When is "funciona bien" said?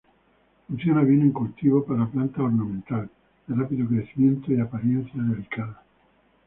0.67-1.21